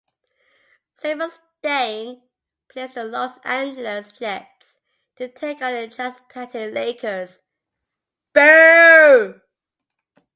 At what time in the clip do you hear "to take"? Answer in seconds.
5.17-5.61